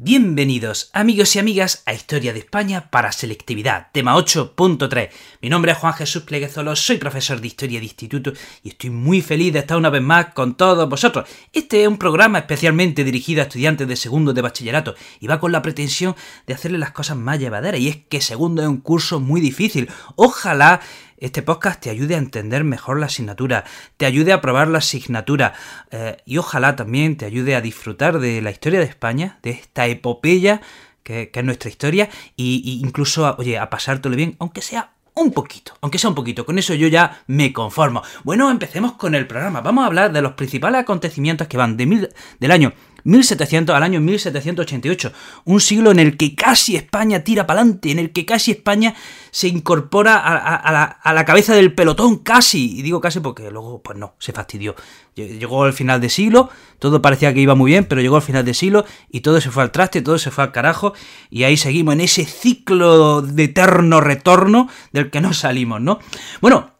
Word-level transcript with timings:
Bienvenidos 0.00 0.90
amigos 0.92 1.34
y 1.34 1.40
amigas 1.40 1.82
a 1.84 1.92
Historia 1.92 2.32
de 2.32 2.38
España 2.38 2.88
para 2.88 3.10
Selectividad, 3.10 3.88
tema 3.90 4.14
8.3. 4.14 5.10
Mi 5.42 5.48
nombre 5.48 5.72
es 5.72 5.78
Juan 5.78 5.92
Jesús 5.92 6.22
Pleguezolo, 6.22 6.76
soy 6.76 6.98
profesor 6.98 7.40
de 7.40 7.48
Historia 7.48 7.80
de 7.80 7.86
Instituto 7.86 8.32
y 8.62 8.68
estoy 8.68 8.90
muy 8.90 9.22
feliz 9.22 9.52
de 9.52 9.58
estar 9.58 9.76
una 9.76 9.90
vez 9.90 10.00
más 10.00 10.26
con 10.34 10.56
todos 10.56 10.88
vosotros. 10.88 11.28
Este 11.52 11.82
es 11.82 11.88
un 11.88 11.98
programa 11.98 12.38
especialmente 12.38 13.02
dirigido 13.02 13.40
a 13.40 13.46
estudiantes 13.46 13.88
de 13.88 13.96
segundo 13.96 14.32
de 14.32 14.40
bachillerato 14.40 14.94
y 15.18 15.26
va 15.26 15.40
con 15.40 15.50
la 15.50 15.62
pretensión 15.62 16.14
de 16.46 16.54
hacerle 16.54 16.78
las 16.78 16.92
cosas 16.92 17.16
más 17.16 17.40
llevaderas 17.40 17.80
y 17.80 17.88
es 17.88 17.96
que 17.96 18.20
segundo 18.20 18.62
es 18.62 18.68
un 18.68 18.80
curso 18.80 19.18
muy 19.18 19.40
difícil. 19.40 19.90
Ojalá 20.14 20.80
este 21.20 21.42
podcast 21.42 21.80
te 21.80 21.90
ayude 21.90 22.14
a 22.14 22.18
entender 22.18 22.64
mejor 22.64 22.98
la 23.00 23.06
asignatura, 23.06 23.64
te 23.96 24.06
ayude 24.06 24.32
a 24.32 24.36
aprobar 24.36 24.68
la 24.68 24.78
asignatura 24.78 25.54
eh, 25.90 26.16
y 26.24 26.38
ojalá 26.38 26.76
también 26.76 27.16
te 27.16 27.24
ayude 27.24 27.54
a 27.54 27.60
disfrutar 27.60 28.18
de 28.18 28.40
la 28.42 28.50
historia 28.50 28.78
de 28.78 28.86
España, 28.86 29.38
de 29.42 29.50
esta 29.50 29.86
epopeya 29.86 30.60
que, 31.02 31.30
es 31.32 31.44
nuestra 31.44 31.70
historia, 31.70 32.10
e 32.36 32.60
incluso, 32.82 33.26
a, 33.26 33.36
oye, 33.38 33.58
a 33.58 33.70
pasártelo 33.70 34.14
bien, 34.14 34.36
aunque 34.38 34.60
sea 34.60 34.92
un 35.14 35.32
poquito, 35.32 35.72
aunque 35.80 35.98
sea 35.98 36.10
un 36.10 36.14
poquito, 36.14 36.44
con 36.46 36.58
eso 36.58 36.74
yo 36.74 36.86
ya 36.86 37.22
me 37.26 37.52
conformo. 37.52 38.02
Bueno, 38.24 38.50
empecemos 38.50 38.92
con 38.92 39.14
el 39.14 39.26
programa. 39.26 39.60
Vamos 39.62 39.82
a 39.82 39.86
hablar 39.86 40.12
de 40.12 40.22
los 40.22 40.34
principales 40.34 40.80
acontecimientos 40.80 41.48
que 41.48 41.56
van 41.56 41.76
de 41.76 41.86
mil, 41.86 42.08
del 42.38 42.50
año 42.50 42.72
1700 43.08 43.74
al 43.74 43.82
año 43.82 44.00
1788, 44.00 45.12
un 45.46 45.60
siglo 45.60 45.90
en 45.90 45.98
el 45.98 46.16
que 46.18 46.34
casi 46.34 46.76
España 46.76 47.24
tira 47.24 47.46
para 47.46 47.60
adelante, 47.60 47.90
en 47.90 47.98
el 47.98 48.12
que 48.12 48.26
casi 48.26 48.50
España 48.50 48.94
se 49.30 49.48
incorpora 49.48 50.18
a, 50.18 51.12
la, 51.14 51.24
cabeza 51.24 51.54
del 51.54 51.74
pelotón, 51.74 52.18
casi, 52.18 52.78
y 52.78 52.82
digo 52.82 53.00
casi 53.00 53.20
porque 53.20 53.50
luego, 53.50 53.82
pues 53.82 53.96
no, 53.96 54.14
se 54.18 54.32
fastidió. 54.32 54.74
Llegó 55.14 55.64
al 55.64 55.72
final 55.72 56.00
de 56.00 56.10
siglo, 56.10 56.50
todo 56.78 57.00
parecía 57.00 57.32
que 57.32 57.40
iba 57.40 57.54
muy 57.54 57.70
bien, 57.70 57.86
pero 57.86 58.02
llegó 58.02 58.16
al 58.16 58.22
final 58.22 58.44
de 58.44 58.52
siglo 58.52 58.84
y 59.10 59.20
todo 59.20 59.40
se 59.40 59.50
fue 59.50 59.62
al 59.62 59.72
traste, 59.72 60.02
todo 60.02 60.18
se 60.18 60.30
fue 60.30 60.44
al 60.44 60.52
carajo, 60.52 60.92
y 61.30 61.44
ahí 61.44 61.56
seguimos 61.56 61.94
en 61.94 62.02
ese 62.02 62.26
ciclo 62.26 63.22
de 63.22 63.44
eterno 63.44 64.02
retorno 64.02 64.68
del 64.92 65.10
que 65.10 65.22
no 65.22 65.32
salimos, 65.32 65.80
¿no? 65.80 65.98
Bueno, 66.42 66.77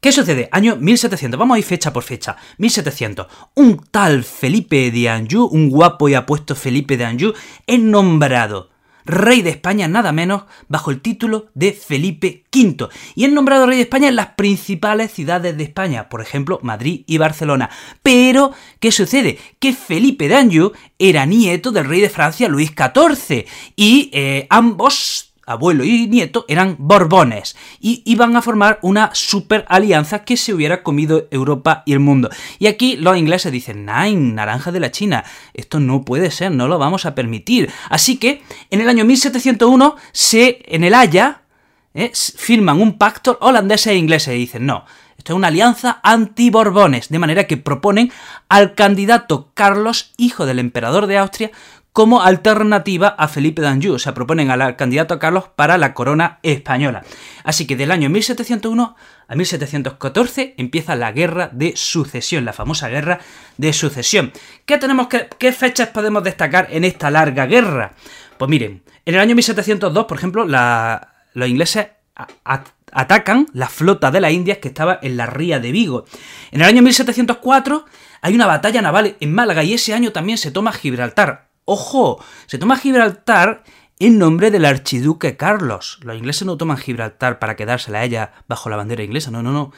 ¿Qué 0.00 0.12
sucede? 0.12 0.48
Año 0.50 0.76
1700, 0.76 1.38
vamos 1.38 1.56
a 1.56 1.58
ir 1.58 1.64
fecha 1.64 1.92
por 1.92 2.02
fecha. 2.02 2.34
1700. 2.56 3.26
Un 3.54 3.84
tal 3.90 4.24
Felipe 4.24 4.90
de 4.90 5.10
Anjou, 5.10 5.44
un 5.44 5.68
guapo 5.68 6.08
y 6.08 6.14
apuesto 6.14 6.54
Felipe 6.54 6.96
de 6.96 7.04
Anjou, 7.04 7.34
es 7.66 7.78
nombrado 7.78 8.70
rey 9.04 9.42
de 9.42 9.50
España 9.50 9.88
nada 9.88 10.12
menos 10.12 10.44
bajo 10.68 10.90
el 10.90 11.02
título 11.02 11.48
de 11.52 11.72
Felipe 11.72 12.44
V. 12.50 12.88
Y 13.14 13.24
es 13.24 13.32
nombrado 13.32 13.66
rey 13.66 13.76
de 13.76 13.82
España 13.82 14.08
en 14.08 14.16
las 14.16 14.28
principales 14.28 15.12
ciudades 15.12 15.58
de 15.58 15.64
España, 15.64 16.08
por 16.08 16.22
ejemplo 16.22 16.60
Madrid 16.62 17.04
y 17.06 17.18
Barcelona. 17.18 17.68
Pero, 18.02 18.52
¿qué 18.78 18.92
sucede? 18.92 19.38
Que 19.58 19.74
Felipe 19.74 20.28
de 20.28 20.36
Anjou 20.36 20.72
era 20.98 21.26
nieto 21.26 21.72
del 21.72 21.84
rey 21.84 22.00
de 22.00 22.08
Francia 22.08 22.48
Luis 22.48 22.70
XIV 22.70 23.44
y 23.76 24.10
eh, 24.14 24.46
ambos 24.48 25.29
abuelo 25.50 25.84
y 25.84 26.06
nieto 26.06 26.44
eran 26.48 26.76
borbones 26.78 27.56
y 27.80 28.02
iban 28.06 28.36
a 28.36 28.42
formar 28.42 28.78
una 28.82 29.10
super 29.14 29.64
alianza 29.68 30.24
que 30.24 30.36
se 30.36 30.54
hubiera 30.54 30.82
comido 30.82 31.26
Europa 31.30 31.82
y 31.86 31.92
el 31.92 32.00
mundo. 32.00 32.30
Y 32.58 32.66
aquí 32.66 32.96
los 32.96 33.16
ingleses 33.16 33.52
dicen, 33.52 33.86
Nine, 33.86 34.34
naranja 34.34 34.72
de 34.72 34.80
la 34.80 34.90
China, 34.90 35.24
esto 35.54 35.80
no 35.80 36.02
puede 36.02 36.30
ser, 36.30 36.52
no 36.52 36.68
lo 36.68 36.78
vamos 36.78 37.06
a 37.06 37.14
permitir. 37.14 37.70
Así 37.88 38.16
que 38.16 38.42
en 38.70 38.80
el 38.80 38.88
año 38.88 39.04
1701 39.04 39.96
se, 40.12 40.62
en 40.66 40.84
el 40.84 40.94
Haya, 40.94 41.42
eh, 41.92 42.12
firman 42.14 42.80
un 42.80 42.98
pacto 42.98 43.36
holandeses 43.40 43.88
e 43.88 43.96
ingleses 43.96 44.34
y 44.34 44.38
dicen, 44.38 44.64
no, 44.64 44.84
esto 45.20 45.34
es 45.34 45.36
una 45.36 45.48
alianza 45.48 46.00
anti-Borbones, 46.02 47.10
de 47.10 47.18
manera 47.18 47.44
que 47.44 47.58
proponen 47.58 48.10
al 48.48 48.74
candidato 48.74 49.50
Carlos, 49.52 50.12
hijo 50.16 50.46
del 50.46 50.58
emperador 50.58 51.06
de 51.06 51.18
Austria, 51.18 51.50
como 51.92 52.22
alternativa 52.22 53.08
a 53.08 53.28
Felipe 53.28 53.60
d'Anjou. 53.60 53.92
O 53.92 53.98
sea, 53.98 54.14
proponen 54.14 54.50
al 54.50 54.76
candidato 54.76 55.18
Carlos 55.18 55.50
para 55.54 55.76
la 55.76 55.92
corona 55.92 56.38
española. 56.42 57.02
Así 57.44 57.66
que 57.66 57.76
del 57.76 57.90
año 57.90 58.08
1701 58.08 58.96
a 59.28 59.34
1714 59.36 60.54
empieza 60.56 60.96
la 60.96 61.12
guerra 61.12 61.50
de 61.52 61.74
sucesión, 61.76 62.46
la 62.46 62.54
famosa 62.54 62.88
guerra 62.88 63.20
de 63.58 63.74
sucesión. 63.74 64.32
¿Qué, 64.64 64.78
tenemos 64.78 65.08
qué 65.08 65.52
fechas 65.52 65.88
podemos 65.88 66.24
destacar 66.24 66.68
en 66.70 66.84
esta 66.84 67.10
larga 67.10 67.44
guerra? 67.44 67.92
Pues 68.38 68.48
miren, 68.48 68.82
en 69.04 69.14
el 69.16 69.20
año 69.20 69.34
1702, 69.34 70.06
por 70.06 70.16
ejemplo, 70.16 70.46
los 70.46 71.46
ingleses 71.46 71.88
atacan 72.92 73.46
la 73.52 73.68
flota 73.68 74.10
de 74.10 74.20
las 74.20 74.32
Indias 74.32 74.58
que 74.58 74.68
estaba 74.68 74.98
en 75.02 75.16
la 75.16 75.26
ría 75.26 75.60
de 75.60 75.72
Vigo. 75.72 76.04
En 76.50 76.60
el 76.60 76.66
año 76.66 76.82
1704 76.82 77.84
hay 78.22 78.34
una 78.34 78.46
batalla 78.46 78.82
naval 78.82 79.16
en 79.20 79.32
Málaga 79.32 79.64
y 79.64 79.74
ese 79.74 79.94
año 79.94 80.12
también 80.12 80.38
se 80.38 80.50
toma 80.50 80.72
Gibraltar. 80.72 81.48
Ojo, 81.64 82.22
se 82.46 82.58
toma 82.58 82.76
Gibraltar 82.76 83.62
en 83.98 84.18
nombre 84.18 84.50
del 84.50 84.64
archiduque 84.64 85.36
Carlos. 85.36 85.98
Los 86.02 86.16
ingleses 86.16 86.46
no 86.46 86.56
toman 86.56 86.78
Gibraltar 86.78 87.38
para 87.38 87.54
quedársela 87.56 88.00
a 88.00 88.04
ella 88.04 88.32
bajo 88.48 88.70
la 88.70 88.76
bandera 88.76 89.04
inglesa, 89.04 89.30
no, 89.30 89.42
no, 89.42 89.52
no. 89.52 89.72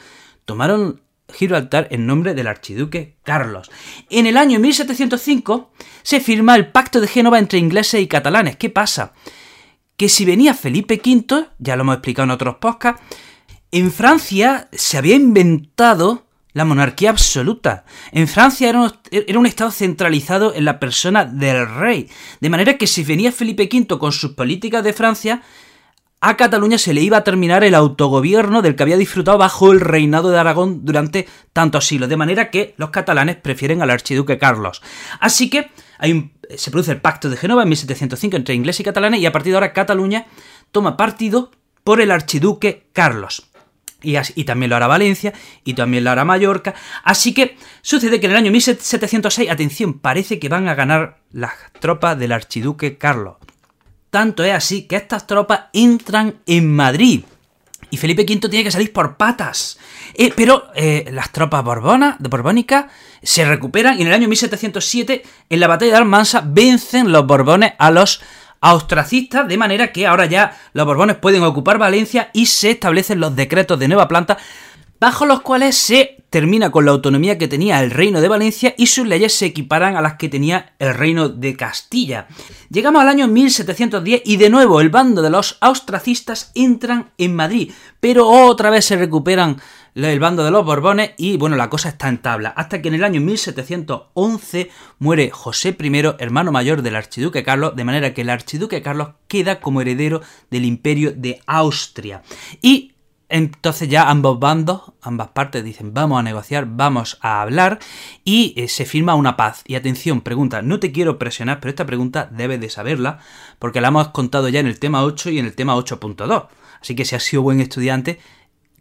Tomaron 0.45 1.01
Gibraltar 1.31 1.87
en 1.91 2.05
nombre 2.05 2.33
del 2.33 2.47
archiduque 2.47 3.17
Carlos. 3.23 3.69
En 4.09 4.27
el 4.27 4.37
año 4.37 4.59
1705 4.59 5.71
se 6.03 6.19
firma 6.19 6.55
el 6.55 6.71
Pacto 6.71 7.01
de 7.01 7.07
Génova 7.07 7.39
entre 7.39 7.59
ingleses 7.59 8.01
y 8.01 8.07
catalanes. 8.07 8.55
¿Qué 8.57 8.69
pasa? 8.69 9.13
Que 9.97 10.09
si 10.09 10.25
venía 10.25 10.53
Felipe 10.53 11.01
V, 11.03 11.47
ya 11.59 11.75
lo 11.75 11.81
hemos 11.81 11.95
explicado 11.95 12.25
en 12.25 12.31
otros 12.31 12.55
podcasts, 12.55 13.01
en 13.71 13.91
Francia 13.91 14.67
se 14.71 14.97
había 14.97 15.15
inventado 15.15 16.25
la 16.53 16.65
monarquía 16.65 17.09
absoluta. 17.09 17.85
En 18.11 18.27
Francia 18.27 18.69
era 18.69 19.39
un, 19.39 19.45
estado 19.45 19.71
centralizado 19.71 20.53
en 20.53 20.65
la 20.65 20.79
persona 20.79 21.25
del 21.25 21.67
rey, 21.67 22.09
de 22.39 22.49
manera 22.49 22.77
que 22.77 22.87
si 22.87 23.03
venía 23.03 23.31
Felipe 23.31 23.69
V 23.71 23.97
con 23.97 24.11
sus 24.11 24.31
políticas 24.31 24.83
de 24.83 24.93
Francia, 24.93 25.41
a 26.21 26.37
Cataluña 26.37 26.77
se 26.77 26.93
le 26.93 27.01
iba 27.01 27.17
a 27.17 27.23
terminar 27.23 27.65
el 27.65 27.75
autogobierno 27.75 28.61
del 28.61 28.75
que 28.75 28.83
había 28.83 28.95
disfrutado 28.95 29.37
bajo 29.37 29.73
el 29.73 29.81
reinado 29.81 30.29
de 30.29 30.39
Aragón 30.39 30.85
durante 30.85 31.27
tantos 31.51 31.85
siglos, 31.85 32.07
de 32.07 32.15
manera 32.15 32.49
que 32.49 32.75
los 32.77 32.91
catalanes 32.91 33.35
prefieren 33.35 33.81
al 33.81 33.89
archiduque 33.89 34.37
Carlos. 34.37 34.81
Así 35.19 35.49
que 35.49 35.69
se 36.55 36.71
produce 36.71 36.91
el 36.91 37.01
Pacto 37.01 37.29
de 37.29 37.37
Génova 37.37 37.63
en 37.63 37.69
1705 37.69 38.35
entre 38.37 38.55
ingleses 38.55 38.81
y 38.81 38.83
catalanes 38.83 39.21
y 39.21 39.25
a 39.25 39.31
partir 39.31 39.51
de 39.51 39.57
ahora 39.57 39.73
Cataluña 39.73 40.27
toma 40.71 40.97
partido 40.97 41.51
por 41.83 42.01
el 42.01 42.11
archiduque 42.11 42.87
Carlos. 42.93 43.49
Y, 44.01 44.43
también 44.43 44.69
lo 44.69 44.75
hará 44.75 44.87
Valencia, 44.87 45.33
y 45.63 45.75
también 45.75 46.03
lo 46.03 46.11
hará 46.11 46.25
Mallorca. 46.25 46.73
Así 47.05 47.33
que 47.33 47.57
sucede 47.81 48.19
que 48.19 48.25
en 48.25 48.33
el 48.33 48.37
año 48.37 48.51
1706, 48.51 49.49
atención, 49.49 49.99
parece 49.99 50.39
que 50.39 50.49
van 50.49 50.67
a 50.67 50.75
ganar 50.75 51.21
las 51.31 51.53
tropas 51.79 52.19
del 52.19 52.33
archiduque 52.33 52.97
Carlos. 52.97 53.37
Tanto 54.09 54.43
es 54.43 54.53
así 54.53 54.83
que 54.83 54.97
estas 54.97 55.25
tropas 55.25 55.67
entran 55.71 56.41
en 56.45 56.75
Madrid. 56.75 57.23
Y 57.93 57.97
Felipe 57.97 58.23
V 58.23 58.49
tiene 58.49 58.63
que 58.63 58.71
salir 58.71 58.91
por 58.91 59.17
patas. 59.17 59.77
Eh, 60.15 60.33
pero 60.35 60.63
eh, 60.73 61.07
las 61.11 61.31
tropas 61.31 61.63
de 61.63 62.27
borbónicas 62.27 62.85
se 63.21 63.45
recuperan 63.45 63.99
y 63.99 64.01
en 64.01 64.07
el 64.07 64.15
año 64.15 64.27
1707, 64.27 65.21
en 65.47 65.59
la 65.59 65.67
batalla 65.67 65.91
de 65.91 65.97
Almansa, 65.99 66.41
vencen 66.43 67.11
los 67.11 67.27
borbones 67.27 67.73
a 67.77 67.91
los 67.91 68.19
austracistas, 68.61 69.47
de 69.47 69.57
manera 69.57 69.91
que 69.91 70.07
ahora 70.07 70.25
ya 70.25 70.57
los 70.73 70.87
Borbones 70.87 71.17
pueden 71.17 71.43
ocupar 71.43 71.77
Valencia 71.77 72.31
y 72.33 72.47
se 72.47 72.71
establecen 72.71 73.19
los 73.19 73.35
decretos 73.35 73.77
de 73.77 73.89
nueva 73.89 74.07
planta 74.07 74.39
bajo 74.99 75.25
los 75.25 75.41
cuales 75.41 75.75
se 75.75 76.23
termina 76.29 76.71
con 76.71 76.85
la 76.85 76.91
autonomía 76.91 77.37
que 77.37 77.47
tenía 77.47 77.83
el 77.83 77.91
reino 77.91 78.19
de 78.19 78.27
Valencia 78.27 78.73
y 78.75 78.87
sus 78.87 79.05
leyes 79.05 79.35
se 79.35 79.45
equiparan 79.45 79.95
a 79.95 80.01
las 80.01 80.15
que 80.15 80.29
tenía 80.29 80.73
el 80.79 80.95
reino 80.95 81.29
de 81.29 81.55
Castilla. 81.55 82.27
Llegamos 82.71 83.03
al 83.03 83.09
año 83.09 83.27
1710 83.27 84.23
y 84.25 84.37
de 84.37 84.49
nuevo 84.49 84.81
el 84.81 84.89
bando 84.89 85.21
de 85.21 85.29
los 85.29 85.57
austracistas 85.61 86.51
entran 86.55 87.11
en 87.19 87.35
Madrid, 87.35 87.71
pero 87.99 88.27
otra 88.27 88.71
vez 88.71 88.85
se 88.85 88.95
recuperan 88.95 89.61
el 89.95 90.19
bando 90.19 90.43
de 90.43 90.51
los 90.51 90.65
Borbones 90.65 91.11
y 91.17 91.37
bueno, 91.37 91.55
la 91.55 91.69
cosa 91.69 91.89
está 91.89 92.09
en 92.09 92.17
tabla, 92.17 92.49
hasta 92.49 92.81
que 92.81 92.87
en 92.87 92.95
el 92.95 93.03
año 93.03 93.21
1711 93.21 94.71
muere 94.99 95.29
José 95.29 95.77
I, 95.79 96.15
hermano 96.17 96.51
mayor 96.51 96.81
del 96.81 96.95
archiduque 96.95 97.43
Carlos, 97.43 97.75
de 97.75 97.83
manera 97.83 98.13
que 98.13 98.21
el 98.21 98.29
archiduque 98.31 98.81
Carlos 98.81 99.09
queda 99.27 99.59
como 99.59 99.81
heredero 99.81 100.21
del 100.49 100.65
imperio 100.65 101.13
de 101.15 101.41
Austria. 101.45 102.23
Y 102.61 102.92
entonces 103.33 103.89
ya 103.89 104.11
ambos 104.11 104.39
bandos, 104.39 104.93
ambas 105.01 105.29
partes 105.29 105.63
dicen 105.63 105.91
vamos 105.91 106.19
a 106.19 106.23
negociar, 106.23 106.67
vamos 106.67 107.17
a 107.19 107.41
hablar 107.41 107.79
y 108.23 108.53
eh, 108.57 108.67
se 108.67 108.85
firma 108.85 109.15
una 109.15 109.35
paz. 109.35 109.63
Y 109.65 109.73
atención, 109.73 110.21
pregunta, 110.21 110.61
no 110.61 110.79
te 110.79 110.91
quiero 110.91 111.17
presionar, 111.17 111.59
pero 111.59 111.71
esta 111.71 111.87
pregunta 111.87 112.29
debes 112.31 112.61
de 112.61 112.69
saberla 112.69 113.17
porque 113.57 113.81
la 113.81 113.87
hemos 113.87 114.09
contado 114.09 114.49
ya 114.49 114.59
en 114.59 114.67
el 114.67 114.77
tema 114.77 115.03
8 115.03 115.31
y 115.31 115.39
en 115.39 115.45
el 115.47 115.55
tema 115.55 115.75
8.2. 115.75 116.47
Así 116.79 116.93
que 116.93 117.05
si 117.05 117.15
has 117.15 117.23
sido 117.23 117.41
buen 117.41 117.59
estudiante, 117.59 118.19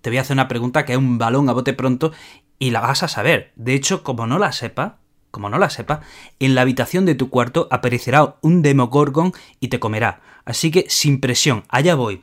te 0.03 0.11
voy 0.11 0.19
a 0.19 0.21
hacer 0.21 0.35
una 0.35 0.49
pregunta 0.49 0.85
que 0.85 0.93
es 0.93 0.99
un 0.99 1.17
balón 1.17 1.49
a 1.49 1.55
bote 1.55 1.73
pronto 1.73 2.13
y 2.59 2.73
la 2.73 2.81
vas 2.81 3.03
a 3.03 3.09
saber. 3.09 3.53
De 3.57 3.73
hecho, 3.73 4.03
como 4.03 4.27
no 4.27 4.39
la 4.39 4.53
sepa, 4.53 4.99
como 5.31 5.49
no 5.49 5.59
la 5.59 5.71
sepa, 5.71 6.03
en 6.41 6.55
la 6.55 6.61
habitación 6.61 7.07
de 7.07 7.15
tu 7.15 7.31
cuarto 7.31 7.69
aparecerá 7.71 8.37
un 8.43 8.61
Demogorgon 8.61 9.33
y 9.61 9.69
te 9.69 9.81
comerá. 9.81 10.21
Así 10.45 10.71
que 10.71 10.85
sin 10.91 11.21
presión, 11.21 11.65
allá 11.71 11.95
voy. 11.95 12.21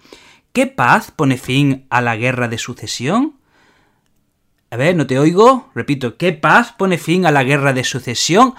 ¿Qué 0.54 0.66
paz 0.66 1.12
pone 1.12 1.38
fin 1.38 1.86
a 1.90 2.02
la 2.02 2.16
guerra 2.16 2.48
de 2.48 2.58
sucesión? 2.58 3.36
A 4.72 4.78
ver, 4.78 4.96
no 4.96 5.06
te 5.06 5.20
oigo. 5.20 5.70
Repito, 5.76 6.18
¿qué 6.18 6.34
paz 6.34 6.74
pone 6.78 6.98
fin 6.98 7.26
a 7.26 7.32
la 7.32 7.44
guerra 7.44 7.74
de 7.74 7.84
sucesión? 7.84 8.56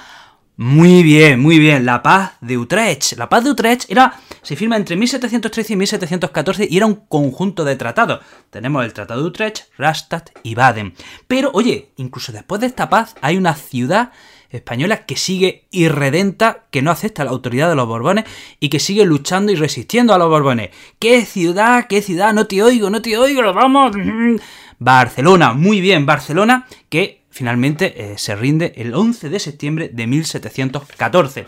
Muy 0.57 1.03
bien, 1.03 1.41
muy 1.41 1.59
bien. 1.59 1.87
La 1.87 2.03
paz 2.03 2.33
de 2.41 2.59
Utrecht. 2.59 3.17
La 3.17 3.29
paz 3.29 3.45
de 3.45 3.51
Utrecht 3.51 3.91
era, 3.91 4.21
se 4.43 4.57
firma 4.57 4.77
entre 4.77 4.95
1713 4.97 5.73
y 5.73 5.77
1714 5.77 6.69
y 6.71 6.77
era 6.77 6.87
un 6.87 7.07
conjunto 7.07 7.65
de 7.65 7.77
tratados. 7.77 8.21
Tenemos 8.51 8.85
el 8.85 8.93
Tratado 8.93 9.23
de 9.23 9.29
Utrecht, 9.29 9.65
Rastatt 9.77 10.31
y 10.43 10.55
Baden. 10.55 10.95
Pero, 11.27 11.51
oye, 11.55 11.93
incluso 11.97 12.31
después 12.31 12.61
de 12.61 12.67
esta 12.67 12.89
paz 12.89 13.17
hay 13.21 13.37
una 13.37 13.55
ciudad 13.55 14.13
española 14.51 15.07
que 15.07 15.17
sigue 15.17 15.65
irredenta, 15.71 16.65
que 16.71 16.83
no 16.83 16.91
acepta 16.91 17.25
la 17.25 17.31
autoridad 17.31 17.69
de 17.69 17.77
los 17.77 17.87
Borbones 17.87 18.25
y 18.59 18.69
que 18.69 18.81
sigue 18.81 19.05
luchando 19.05 19.53
y 19.53 19.57
resistiendo 19.57 20.13
a 20.13 20.19
los 20.19 20.29
Borbones. 20.29 20.71
¿Qué 20.99 21.25
ciudad? 21.25 21.87
¿Qué 21.89 22.03
ciudad? 22.03 22.33
No 22.33 22.47
te 22.47 22.63
oigo, 22.63 22.91
no 22.91 23.03
te 23.03 23.17
oigo, 23.17 23.43
vamos. 23.53 23.97
Barcelona, 24.79 25.53
muy 25.53 25.81
bien, 25.81 26.07
Barcelona, 26.07 26.67
que 26.89 27.21
finalmente 27.31 28.13
eh, 28.13 28.19
se 28.19 28.35
rinde 28.35 28.73
el 28.77 28.95
11 28.95 29.29
de 29.29 29.39
septiembre 29.39 29.91
de 29.93 30.07
1714. 30.07 31.47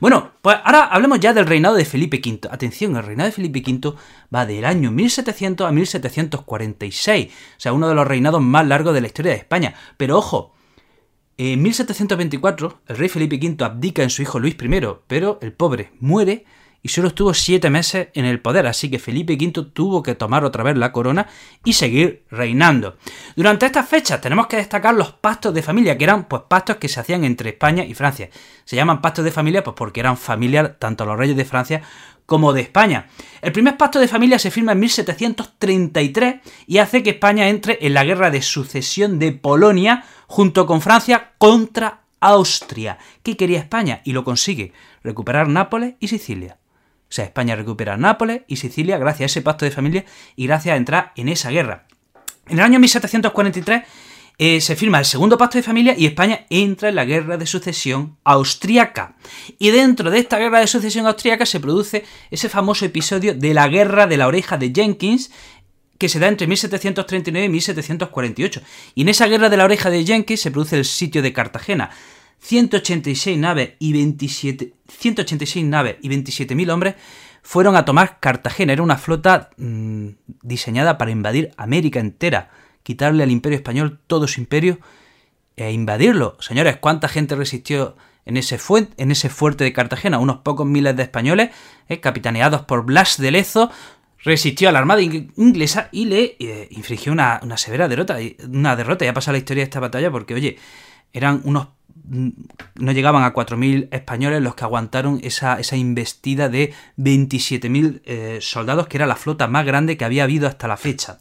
Bueno, 0.00 0.32
pues 0.42 0.56
ahora 0.64 0.86
hablemos 0.86 1.20
ya 1.20 1.32
del 1.32 1.46
reinado 1.46 1.76
de 1.76 1.84
Felipe 1.84 2.20
V. 2.24 2.48
Atención, 2.50 2.96
el 2.96 3.04
reinado 3.04 3.28
de 3.28 3.36
Felipe 3.36 3.62
V 3.64 3.94
va 4.34 4.44
del 4.44 4.64
año 4.64 4.90
1700 4.90 5.64
a 5.64 5.70
1746, 5.70 7.26
o 7.28 7.60
sea, 7.60 7.72
uno 7.72 7.88
de 7.88 7.94
los 7.94 8.04
reinados 8.04 8.42
más 8.42 8.66
largos 8.66 8.94
de 8.94 9.00
la 9.00 9.06
historia 9.06 9.30
de 9.30 9.38
España. 9.38 9.74
Pero 9.96 10.18
ojo, 10.18 10.51
en 11.38 11.62
1724 11.62 12.82
el 12.88 12.96
rey 12.96 13.08
Felipe 13.08 13.36
V 13.36 13.64
abdica 13.64 14.02
en 14.02 14.10
su 14.10 14.22
hijo 14.22 14.38
Luis 14.38 14.56
I, 14.60 14.80
pero 15.06 15.38
el 15.42 15.52
pobre 15.52 15.92
muere 16.00 16.44
y 16.82 16.88
solo 16.88 17.08
estuvo 17.08 17.32
siete 17.32 17.70
meses 17.70 18.08
en 18.14 18.24
el 18.24 18.40
poder, 18.40 18.66
así 18.66 18.90
que 18.90 18.98
Felipe 18.98 19.34
V 19.34 19.70
tuvo 19.72 20.02
que 20.02 20.16
tomar 20.16 20.44
otra 20.44 20.64
vez 20.64 20.76
la 20.76 20.90
corona 20.90 21.28
y 21.64 21.74
seguir 21.74 22.24
reinando. 22.30 22.96
Durante 23.36 23.66
estas 23.66 23.88
fechas 23.88 24.20
tenemos 24.20 24.48
que 24.48 24.56
destacar 24.56 24.94
los 24.94 25.12
pactos 25.12 25.54
de 25.54 25.62
familia, 25.62 25.96
que 25.96 26.04
eran 26.04 26.24
pues 26.24 26.42
pactos 26.48 26.76
que 26.76 26.88
se 26.88 26.98
hacían 26.98 27.22
entre 27.24 27.50
España 27.50 27.84
y 27.84 27.94
Francia. 27.94 28.30
Se 28.64 28.74
llaman 28.74 29.00
pactos 29.00 29.24
de 29.24 29.30
familia 29.30 29.62
pues 29.62 29.76
porque 29.76 30.00
eran 30.00 30.16
familiar 30.16 30.76
tanto 30.80 31.06
los 31.06 31.16
reyes 31.16 31.36
de 31.36 31.44
Francia 31.44 31.82
como 32.26 32.52
de 32.52 32.62
España. 32.62 33.08
El 33.40 33.52
primer 33.52 33.76
pacto 33.76 33.98
de 33.98 34.08
familia 34.08 34.38
se 34.38 34.50
firma 34.50 34.72
en 34.72 34.80
1733 34.80 36.36
y 36.66 36.78
hace 36.78 37.02
que 37.02 37.10
España 37.10 37.48
entre 37.48 37.78
en 37.80 37.94
la 37.94 38.04
guerra 38.04 38.30
de 38.30 38.42
sucesión 38.42 39.18
de 39.18 39.32
Polonia 39.32 40.04
junto 40.26 40.66
con 40.66 40.80
Francia 40.80 41.32
contra 41.38 42.02
Austria. 42.20 42.98
¿Qué 43.22 43.36
quería 43.36 43.58
España? 43.58 44.00
Y 44.04 44.12
lo 44.12 44.24
consigue, 44.24 44.72
recuperar 45.02 45.48
Nápoles 45.48 45.94
y 46.00 46.08
Sicilia. 46.08 46.58
O 47.12 47.14
sea, 47.14 47.26
España 47.26 47.56
recupera 47.56 47.96
Nápoles 47.96 48.42
y 48.46 48.56
Sicilia 48.56 48.96
gracias 48.96 49.22
a 49.22 49.32
ese 49.32 49.42
pacto 49.42 49.64
de 49.64 49.70
familia 49.70 50.04
y 50.34 50.46
gracias 50.46 50.72
a 50.72 50.76
entrar 50.76 51.12
en 51.16 51.28
esa 51.28 51.50
guerra. 51.50 51.86
En 52.48 52.58
el 52.58 52.64
año 52.64 52.80
1743 52.80 53.82
eh, 54.44 54.60
se 54.60 54.74
firma 54.74 54.98
el 54.98 55.04
segundo 55.04 55.38
pacto 55.38 55.56
de 55.56 55.62
familia 55.62 55.94
y 55.96 56.04
España 56.04 56.46
entra 56.50 56.88
en 56.88 56.96
la 56.96 57.04
guerra 57.04 57.36
de 57.36 57.46
sucesión 57.46 58.16
austríaca. 58.24 59.14
Y 59.56 59.70
dentro 59.70 60.10
de 60.10 60.18
esta 60.18 60.36
guerra 60.36 60.58
de 60.58 60.66
sucesión 60.66 61.06
austríaca 61.06 61.46
se 61.46 61.60
produce 61.60 62.04
ese 62.28 62.48
famoso 62.48 62.84
episodio 62.84 63.34
de 63.34 63.54
la 63.54 63.68
guerra 63.68 64.08
de 64.08 64.16
la 64.16 64.26
oreja 64.26 64.56
de 64.56 64.72
Jenkins 64.74 65.30
que 65.96 66.08
se 66.08 66.18
da 66.18 66.26
entre 66.26 66.48
1739 66.48 67.46
y 67.46 67.48
1748. 67.50 68.62
Y 68.96 69.02
en 69.02 69.10
esa 69.10 69.28
guerra 69.28 69.48
de 69.48 69.58
la 69.58 69.64
oreja 69.64 69.90
de 69.90 70.04
Jenkins 70.04 70.40
se 70.40 70.50
produce 70.50 70.76
el 70.76 70.86
sitio 70.86 71.22
de 71.22 71.32
Cartagena. 71.32 71.90
186 72.40 73.38
naves 73.38 73.74
y 73.78 73.92
27 73.92 74.72
186 74.88 75.64
naves 75.66 75.98
y 76.02 76.08
27.000 76.08 76.72
hombres 76.72 76.94
fueron 77.42 77.76
a 77.76 77.84
tomar 77.84 78.18
Cartagena. 78.18 78.72
Era 78.72 78.82
una 78.82 78.98
flota 78.98 79.50
mm, 79.56 80.08
diseñada 80.42 80.98
para 80.98 81.12
invadir 81.12 81.52
América 81.56 82.00
entera, 82.00 82.50
quitarle 82.82 83.22
al 83.22 83.30
imperio 83.30 83.56
español 83.56 84.00
todo 84.06 84.26
su 84.26 84.40
imperio 84.40 84.78
e 85.56 85.72
invadirlo. 85.72 86.36
Señores, 86.40 86.76
¿cuánta 86.78 87.08
gente 87.08 87.34
resistió 87.34 87.96
en 88.24 88.36
ese, 88.36 88.58
en 88.96 89.10
ese 89.10 89.28
fuerte 89.28 89.64
de 89.64 89.72
Cartagena? 89.72 90.18
Unos 90.18 90.38
pocos 90.38 90.66
miles 90.66 90.96
de 90.96 91.02
españoles, 91.02 91.50
eh, 91.88 92.00
capitaneados 92.00 92.62
por 92.62 92.84
Blas 92.84 93.18
de 93.18 93.30
Lezo, 93.30 93.70
resistió 94.24 94.68
a 94.68 94.72
la 94.72 94.78
armada 94.78 95.02
inglesa 95.02 95.88
y 95.92 96.06
le 96.06 96.36
eh, 96.38 96.68
una, 97.08 97.40
una 97.42 97.56
severa 97.56 97.88
derrota. 97.88 98.18
Una 98.48 98.76
derrota, 98.76 99.04
ya 99.04 99.12
pasa 99.12 99.32
la 99.32 99.38
historia 99.38 99.62
de 99.62 99.64
esta 99.64 99.80
batalla 99.80 100.10
porque, 100.10 100.34
oye, 100.34 100.58
eran 101.12 101.42
unos 101.44 101.68
no 102.04 102.92
llegaban 102.92 103.22
a 103.22 103.32
4.000 103.32 103.88
españoles 103.92 104.42
los 104.42 104.54
que 104.54 104.64
aguantaron 104.64 105.20
esa, 105.22 105.60
esa 105.60 105.76
investida 105.76 106.48
de 106.48 106.74
27.000 106.98 108.02
eh, 108.04 108.38
soldados, 108.40 108.88
que 108.88 108.96
era 108.96 109.06
la 109.06 109.16
flota 109.16 109.46
más 109.46 109.64
grande 109.64 109.96
que 109.96 110.04
había 110.04 110.24
habido 110.24 110.48
hasta 110.48 110.68
la 110.68 110.76
fecha. 110.76 111.18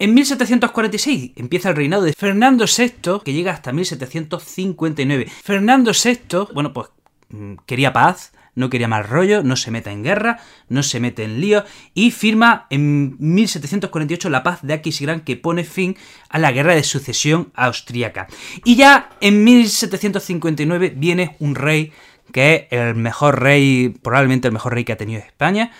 En 0.00 0.14
1746 0.14 1.32
empieza 1.34 1.70
el 1.70 1.76
reinado 1.76 2.04
de 2.04 2.12
Fernando 2.12 2.66
VI, 2.66 3.20
que 3.24 3.32
llega 3.32 3.52
hasta 3.52 3.72
1759. 3.72 5.26
Fernando 5.42 5.90
VI, 5.92 6.52
bueno, 6.54 6.72
pues 6.72 6.90
mm, 7.30 7.54
quería 7.66 7.92
paz, 7.92 8.32
no 8.54 8.70
quería 8.70 8.86
más 8.86 9.08
rollo, 9.08 9.42
no 9.42 9.56
se 9.56 9.72
mete 9.72 9.90
en 9.90 10.04
guerra, 10.04 10.38
no 10.68 10.84
se 10.84 11.00
mete 11.00 11.24
en 11.24 11.40
lío 11.40 11.64
y 11.94 12.12
firma 12.12 12.68
en 12.70 13.16
1748 13.18 14.30
la 14.30 14.44
paz 14.44 14.60
de 14.62 14.74
Aquisgrán 14.74 15.20
que 15.22 15.36
pone 15.36 15.64
fin 15.64 15.96
a 16.28 16.38
la 16.38 16.52
guerra 16.52 16.76
de 16.76 16.84
sucesión 16.84 17.50
austríaca. 17.54 18.28
Y 18.64 18.76
ya 18.76 19.10
en 19.20 19.42
1759 19.42 20.92
viene 20.96 21.36
un 21.40 21.56
rey 21.56 21.92
que 22.32 22.68
es 22.70 22.78
el 22.78 22.94
mejor 22.94 23.42
rey, 23.42 23.96
probablemente 24.00 24.46
el 24.46 24.52
mejor 24.52 24.74
rey 24.74 24.84
que 24.84 24.92
ha 24.92 24.96
tenido 24.96 25.20
España, 25.20 25.72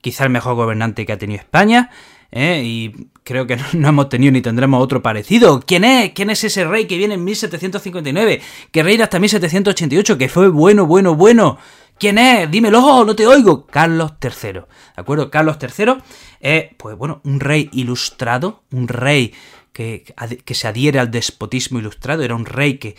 quizá 0.00 0.24
el 0.24 0.30
mejor 0.30 0.54
gobernante 0.56 1.06
que 1.06 1.12
ha 1.12 1.18
tenido 1.18 1.40
España, 1.40 1.90
¿eh? 2.34 2.62
y 2.64 3.08
creo 3.22 3.46
que 3.46 3.56
no, 3.72 3.88
hemos 3.88 4.08
tenido 4.10 4.32
ni 4.32 4.42
tendremos 4.42 4.82
otro 4.82 5.02
parecido. 5.02 5.60
¿Quién 5.60 5.84
es? 5.84 6.12
¿Quién 6.12 6.28
es 6.28 6.44
ese 6.44 6.64
rey 6.64 6.86
que 6.86 6.98
viene 6.98 7.14
en 7.14 7.24
1759? 7.24 8.42
Que 8.70 8.82
reina 8.82 9.04
hasta 9.04 9.18
1788, 9.18 10.18
que 10.18 10.28
fue 10.28 10.48
bueno, 10.48 10.84
bueno, 10.86 11.14
bueno. 11.14 11.58
¿Quién 11.96 12.18
es? 12.18 12.50
Dímelo, 12.50 13.04
no 13.04 13.14
te 13.14 13.26
oigo. 13.26 13.66
Carlos 13.66 14.14
III. 14.20 14.52
¿De 14.52 14.62
acuerdo? 14.96 15.30
Carlos 15.30 15.56
III 15.60 15.94
es, 16.40 16.64
pues 16.76 16.96
bueno, 16.96 17.20
un 17.24 17.38
rey 17.38 17.70
ilustrado, 17.72 18.64
un 18.72 18.88
rey 18.88 19.32
que, 19.72 20.04
que 20.44 20.54
se 20.54 20.66
adhiere 20.66 20.98
al 20.98 21.12
despotismo 21.12 21.78
ilustrado, 21.78 22.24
era 22.24 22.34
un 22.34 22.46
rey 22.46 22.78
que, 22.78 22.96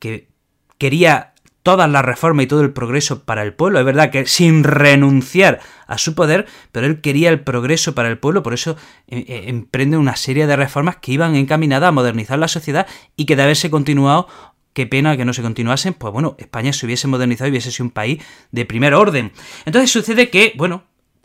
que 0.00 0.28
quería 0.76 1.31
todas 1.62 1.90
las 1.90 2.04
reformas 2.04 2.44
y 2.44 2.46
todo 2.46 2.62
el 2.62 2.72
progreso 2.72 3.24
para 3.24 3.42
el 3.42 3.54
pueblo. 3.54 3.78
Es 3.78 3.84
verdad 3.84 4.10
que 4.10 4.26
sin 4.26 4.64
renunciar 4.64 5.60
a 5.86 5.98
su 5.98 6.14
poder, 6.14 6.46
pero 6.72 6.86
él 6.86 7.00
quería 7.00 7.30
el 7.30 7.40
progreso 7.40 7.94
para 7.94 8.08
el 8.08 8.18
pueblo, 8.18 8.42
por 8.42 8.54
eso 8.54 8.76
eh, 9.08 9.24
eh, 9.28 9.44
emprende 9.46 9.96
una 9.96 10.16
serie 10.16 10.46
de 10.46 10.56
reformas 10.56 10.96
que 10.96 11.12
iban 11.12 11.34
encaminadas 11.34 11.88
a 11.88 11.92
modernizar 11.92 12.38
la 12.38 12.48
sociedad 12.48 12.86
y 13.16 13.26
que 13.26 13.36
de 13.36 13.42
haberse 13.42 13.70
continuado 13.70 14.28
qué 14.72 14.86
pena 14.86 15.16
que 15.16 15.24
no 15.24 15.32
se 15.32 15.42
continuasen, 15.42 15.94
pues 15.94 16.12
bueno, 16.12 16.34
España 16.38 16.72
se 16.72 16.86
hubiese 16.86 17.06
modernizado 17.08 17.48
y 17.48 17.50
hubiese 17.50 17.70
sido 17.70 17.84
un 17.84 17.90
país 17.90 18.22
de 18.50 18.64
primer 18.64 18.94
orden. 18.94 19.32
Entonces 19.66 19.90
sucede 19.90 20.30
que, 20.30 20.54
bueno, 20.56 20.84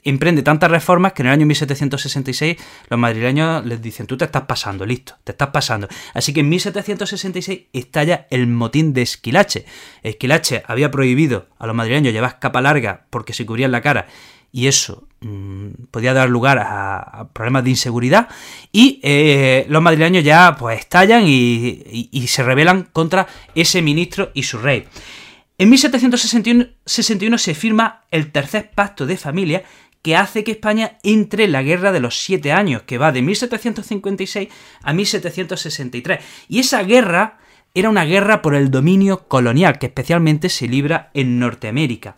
emprende 0.09 0.41
tantas 0.41 0.71
reformas 0.71 1.13
que 1.13 1.21
en 1.21 1.27
el 1.27 1.33
año 1.33 1.45
1766 1.45 2.57
los 2.89 2.99
madrileños 2.99 3.65
les 3.65 3.81
dicen, 3.81 4.07
tú 4.07 4.17
te 4.17 4.25
estás 4.25 4.43
pasando, 4.43 4.85
listo, 4.85 5.15
te 5.23 5.31
estás 5.31 5.49
pasando. 5.49 5.87
Así 6.13 6.33
que 6.33 6.41
en 6.41 6.49
1766 6.49 7.61
estalla 7.73 8.27
el 8.29 8.47
motín 8.47 8.93
de 8.93 9.01
Esquilache. 9.01 9.65
Esquilache 10.03 10.63
había 10.67 10.91
prohibido 10.91 11.47
a 11.57 11.67
los 11.67 11.75
madrileños 11.75 12.13
llevar 12.13 12.39
capa 12.39 12.61
larga 12.61 13.05
porque 13.09 13.33
se 13.33 13.45
cubrían 13.45 13.71
la 13.71 13.81
cara 13.81 14.07
y 14.51 14.67
eso 14.67 15.07
mm, 15.21 15.67
podía 15.91 16.13
dar 16.13 16.29
lugar 16.29 16.59
a, 16.59 17.29
problemas 17.33 17.63
de 17.63 17.71
inseguridad 17.71 18.27
y 18.71 18.99
eh, 19.03 19.65
los 19.69 19.81
madrileños 19.81 20.23
ya 20.23 20.55
pues 20.57 20.79
estallan 20.79 21.23
y, 21.27 22.25
se 22.27 22.43
rebelan 22.43 22.89
contra 22.91 23.27
ese 23.55 23.81
ministro 23.81 24.31
y 24.33 24.43
su 24.43 24.57
rey. 24.57 24.85
En 25.59 25.69
1761 25.69 27.37
se 27.37 27.55
firma 27.55 28.05
el 28.11 28.31
tercer 28.31 28.71
pacto 28.71 29.05
de 29.05 29.17
familia 29.17 29.63
que 30.01 30.15
hace 30.15 30.43
que 30.43 30.51
España 30.51 30.97
entre 31.03 31.45
en 31.45 31.51
la 31.51 31.63
guerra 31.63 31.91
de 31.91 31.99
los 31.99 32.19
siete 32.19 32.51
años, 32.51 32.83
que 32.83 32.97
va 32.97 33.11
de 33.11 33.21
1756 33.21 34.49
a 34.81 34.93
1763. 34.93 36.19
Y 36.47 36.59
esa 36.59 36.83
guerra 36.83 37.39
era 37.73 37.89
una 37.89 38.05
guerra 38.05 38.41
por 38.41 38.55
el 38.55 38.71
dominio 38.71 39.27
colonial, 39.27 39.79
que 39.79 39.87
especialmente 39.87 40.49
se 40.49 40.67
libra 40.67 41.11
en 41.13 41.39
Norteamérica. 41.39 42.15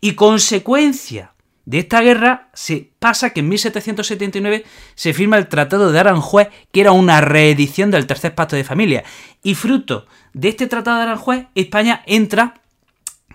Y 0.00 0.14
consecuencia 0.14 1.32
de 1.64 1.78
esta 1.78 2.00
guerra 2.00 2.48
se 2.54 2.90
pasa 2.98 3.30
que 3.30 3.40
en 3.40 3.48
1779 3.48 4.64
se 4.94 5.12
firma 5.12 5.38
el 5.38 5.48
Tratado 5.48 5.92
de 5.92 5.98
Aranjuez, 6.00 6.48
que 6.72 6.80
era 6.80 6.92
una 6.92 7.20
reedición 7.20 7.90
del 7.90 8.06
Tercer 8.06 8.34
Pacto 8.34 8.56
de 8.56 8.64
Familia. 8.64 9.04
Y 9.42 9.54
fruto 9.54 10.06
de 10.32 10.48
este 10.48 10.66
Tratado 10.66 10.96
de 10.96 11.02
Aranjuez, 11.04 11.46
España 11.54 12.02
entra 12.06 12.62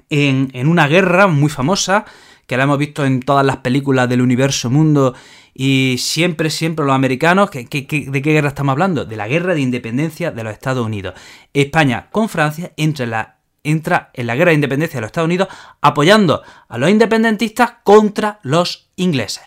en, 0.10 0.68
una 0.68 0.88
guerra 0.88 1.27
muy 1.27 1.50
famosa, 1.50 2.06
que 2.48 2.58
la 2.58 2.63
hemos 2.63 2.80
visto 2.80 3.06
en 3.06 3.20
todas 3.20 3.46
las 3.46 3.58
películas 3.58 4.10
del 4.10 4.22
universo 4.22 4.70
mundo, 4.72 5.13
y 5.54 5.98
siempre, 6.00 6.50
siempre 6.50 6.86
los 6.86 6.96
americanos, 6.96 7.50
¿de 7.51 7.66
qué 7.66 8.32
guerra 8.32 8.50
estamos 8.50 8.74
hablando? 8.74 9.06
De 9.06 9.16
la 9.16 9.27
guerra 9.27 9.56
de 9.56 9.62
independencia 9.62 10.32
de 10.32 10.44
los 10.44 10.54
Estados 10.54 10.86
Unidos. 10.86 11.16
España 11.54 12.10
con 12.12 12.30
Francia 12.30 12.74
entra 12.77 13.04
en 13.06 13.12
la 13.12 13.38
entra 13.63 14.12
en 14.13 14.27
la 14.27 14.36
guerra 14.36 14.51
de 14.51 14.56
independencia 14.56 14.98
de 14.98 15.01
los 15.01 15.10
Estados 15.10 15.27
Unidos 15.27 15.50
apoyando 15.82 16.42
a 16.70 16.77
los 16.77 16.89
independentistas 16.89 17.74
contra 17.84 18.39
los 18.44 18.89
ingleses. 18.96 19.44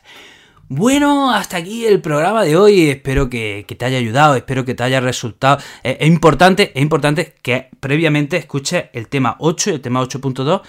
Bueno, 0.72 1.32
hasta 1.32 1.56
aquí 1.56 1.84
el 1.84 2.00
programa 2.00 2.44
de 2.44 2.56
hoy. 2.56 2.90
Espero 2.90 3.28
que, 3.28 3.64
te 3.66 3.84
haya 3.84 3.98
ayudado, 3.98 4.36
espero 4.36 4.64
que 4.64 4.74
te 4.74 4.84
haya 4.84 5.00
resultado. 5.00 5.58
Eh, 5.82 5.98
es 6.00 6.06
importante, 6.06 6.70
es 6.74 6.80
importante 6.80 7.34
que 7.42 7.70
previamente 7.80 8.36
escuches 8.36 8.84
el 8.92 9.08
tema 9.08 9.34
8 9.40 9.70
el 9.70 9.80
tema 9.80 10.00
8.2 10.00 10.60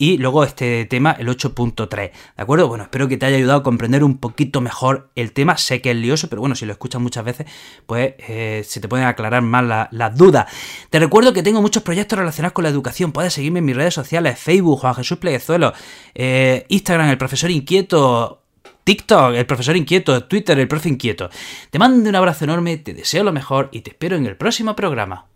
y 0.00 0.16
luego 0.16 0.44
este 0.44 0.86
tema, 0.86 1.14
el 1.18 1.28
8.3. 1.28 1.86
¿De 1.90 2.12
acuerdo? 2.38 2.68
Bueno, 2.68 2.84
espero 2.84 3.06
que 3.06 3.18
te 3.18 3.26
haya 3.26 3.36
ayudado 3.36 3.60
a 3.60 3.62
comprender 3.62 4.02
un 4.02 4.16
poquito 4.16 4.62
mejor 4.62 5.10
el 5.14 5.32
tema. 5.32 5.58
Sé 5.58 5.82
que 5.82 5.90
es 5.90 5.96
lioso, 5.96 6.30
pero 6.30 6.40
bueno, 6.40 6.54
si 6.54 6.64
lo 6.64 6.72
escuchas 6.72 7.02
muchas 7.02 7.22
veces, 7.22 7.46
pues 7.84 8.14
eh, 8.26 8.62
se 8.66 8.80
te 8.80 8.88
pueden 8.88 9.06
aclarar 9.06 9.42
más 9.42 9.90
las 9.90 10.16
dudas. 10.16 10.46
Te 10.88 10.98
recuerdo 10.98 11.34
que 11.34 11.42
tengo 11.42 11.60
muchos 11.60 11.82
proyectos 11.82 12.18
relacionados 12.18 12.54
con 12.54 12.64
la 12.64 12.70
educación. 12.70 13.12
Puedes 13.12 13.34
seguirme 13.34 13.58
en 13.58 13.66
mis 13.66 13.76
redes 13.76 13.92
sociales, 13.92 14.38
Facebook, 14.38 14.80
Juan 14.80 14.94
Jesús 14.94 15.18
Pleguezuelo, 15.18 15.74
eh, 16.14 16.64
Instagram, 16.68 17.10
el 17.10 17.18
profesor 17.18 17.50
inquieto, 17.50 18.40
TikTok, 18.84 19.34
el 19.34 19.44
profesor 19.44 19.76
inquieto, 19.76 20.24
Twitter, 20.24 20.58
el 20.58 20.66
profe 20.66 20.88
inquieto. 20.88 21.28
Te 21.68 21.78
mando 21.78 22.08
un 22.08 22.16
abrazo 22.16 22.44
enorme, 22.44 22.78
te 22.78 22.94
deseo 22.94 23.22
lo 23.22 23.34
mejor 23.34 23.68
y 23.70 23.82
te 23.82 23.90
espero 23.90 24.16
en 24.16 24.24
el 24.24 24.38
próximo 24.38 24.74
programa. 24.74 25.29